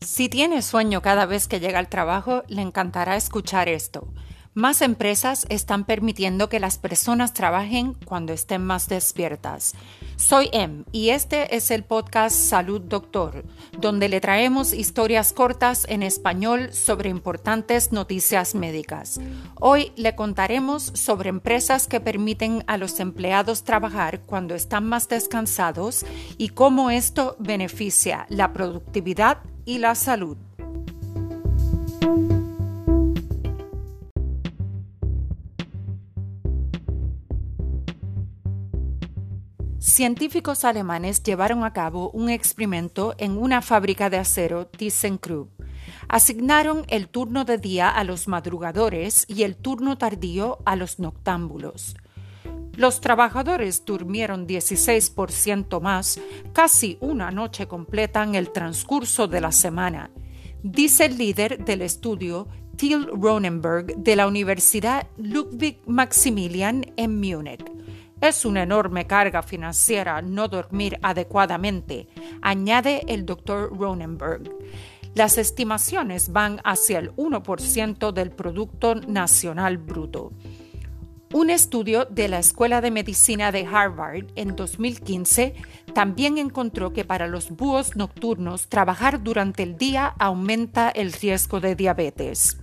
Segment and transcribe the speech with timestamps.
[0.00, 4.06] Si tiene sueño cada vez que llega al trabajo, le encantará escuchar esto.
[4.54, 9.74] Más empresas están permitiendo que las personas trabajen cuando estén más despiertas.
[10.16, 13.44] Soy Em y este es el podcast Salud Doctor,
[13.78, 19.20] donde le traemos historias cortas en español sobre importantes noticias médicas.
[19.60, 26.04] Hoy le contaremos sobre empresas que permiten a los empleados trabajar cuando están más descansados
[26.36, 29.38] y cómo esto beneficia la productividad
[29.68, 30.38] y la salud.
[39.78, 45.50] Científicos alemanes llevaron a cabo un experimento en una fábrica de acero ThyssenKrupp.
[46.08, 51.94] Asignaron el turno de día a los madrugadores y el turno tardío a los noctámbulos.
[52.78, 56.20] Los trabajadores durmieron 16% más,
[56.52, 60.12] casi una noche completa en el transcurso de la semana,
[60.62, 67.64] dice el líder del estudio Till Ronenberg de la Universidad Ludwig Maximilian en Múnich.
[68.20, 72.06] Es una enorme carga financiera no dormir adecuadamente,
[72.42, 74.52] añade el doctor Ronenberg.
[75.16, 80.30] Las estimaciones van hacia el 1% del Producto Nacional Bruto.
[81.32, 85.54] Un estudio de la Escuela de Medicina de Harvard en 2015
[85.92, 91.76] también encontró que para los búhos nocturnos trabajar durante el día aumenta el riesgo de
[91.76, 92.56] diabetes.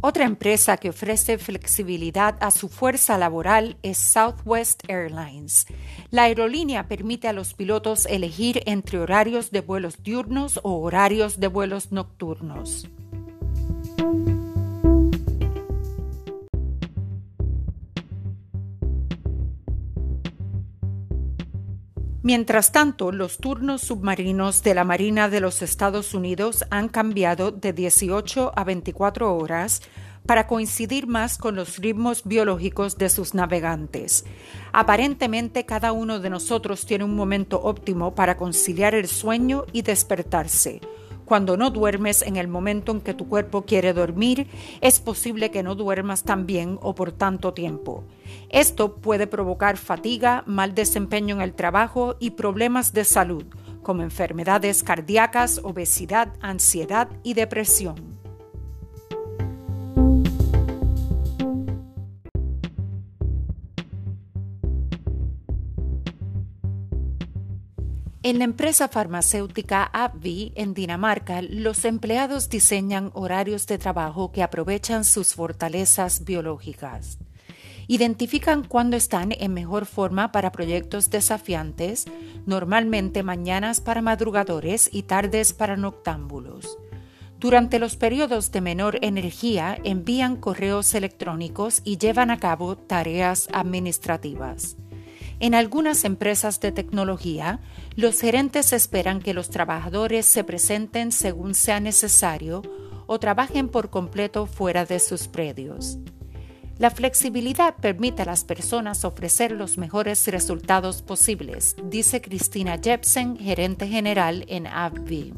[0.00, 5.66] Otra empresa que ofrece flexibilidad a su fuerza laboral es Southwest Airlines.
[6.12, 11.48] La aerolínea permite a los pilotos elegir entre horarios de vuelos diurnos o horarios de
[11.48, 12.88] vuelos nocturnos.
[22.28, 27.72] Mientras tanto, los turnos submarinos de la Marina de los Estados Unidos han cambiado de
[27.72, 29.80] 18 a 24 horas
[30.26, 34.26] para coincidir más con los ritmos biológicos de sus navegantes.
[34.74, 40.82] Aparentemente cada uno de nosotros tiene un momento óptimo para conciliar el sueño y despertarse.
[41.28, 44.46] Cuando no duermes en el momento en que tu cuerpo quiere dormir,
[44.80, 48.04] es posible que no duermas tan bien o por tanto tiempo.
[48.48, 53.44] Esto puede provocar fatiga, mal desempeño en el trabajo y problemas de salud,
[53.82, 58.17] como enfermedades cardíacas, obesidad, ansiedad y depresión.
[68.24, 75.04] En la empresa farmacéutica AbbVie en Dinamarca, los empleados diseñan horarios de trabajo que aprovechan
[75.04, 77.18] sus fortalezas biológicas.
[77.86, 82.06] Identifican cuándo están en mejor forma para proyectos desafiantes,
[82.44, 86.76] normalmente mañanas para madrugadores y tardes para noctámbulos.
[87.38, 94.76] Durante los periodos de menor energía envían correos electrónicos y llevan a cabo tareas administrativas.
[95.40, 97.60] En algunas empresas de tecnología,
[97.94, 102.62] los gerentes esperan que los trabajadores se presenten según sea necesario
[103.06, 105.98] o trabajen por completo fuera de sus predios.
[106.78, 113.88] La flexibilidad permite a las personas ofrecer los mejores resultados posibles, dice Cristina Jepsen, gerente
[113.88, 115.34] general en AbbVie.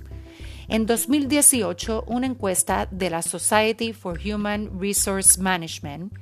[0.70, 6.12] En 2018, una encuesta de la Society for Human Resource Management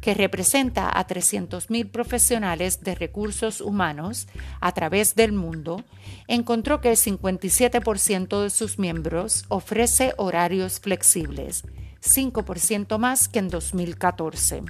[0.00, 4.26] que representa a 300.000 profesionales de recursos humanos
[4.62, 5.84] a través del mundo,
[6.26, 11.64] encontró que el 57% de sus miembros ofrece horarios flexibles,
[12.00, 14.62] 5% más que en 2014.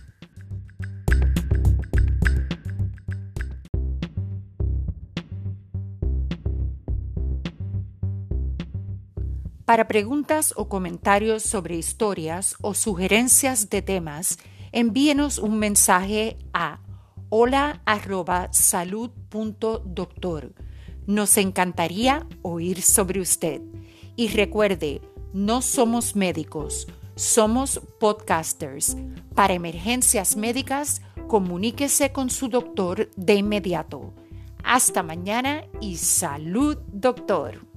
[9.69, 14.39] Para preguntas o comentarios sobre historias o sugerencias de temas,
[14.73, 16.81] envíenos un mensaje a
[17.29, 17.83] hola
[21.07, 23.61] Nos encantaría oír sobre usted.
[24.17, 25.03] Y recuerde,
[25.35, 28.97] no somos médicos, somos podcasters.
[29.35, 34.15] Para emergencias médicas, comuníquese con su doctor de inmediato.
[34.65, 37.68] Hasta mañana y salud, doctor.